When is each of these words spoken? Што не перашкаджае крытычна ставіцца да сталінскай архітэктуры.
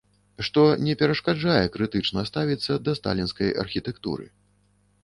Што 0.45 0.61
не 0.85 0.95
перашкаджае 1.01 1.59
крытычна 1.75 2.25
ставіцца 2.33 2.79
да 2.89 2.99
сталінскай 3.03 3.57
архітэктуры. 3.67 4.25